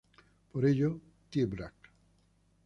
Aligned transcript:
Por 0.53 0.65
ello 0.65 0.99
tie-break. 1.29 1.91